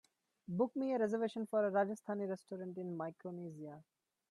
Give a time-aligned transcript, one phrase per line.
[0.47, 3.83] Book me a reservation for a rajasthani restaurant in Micronesia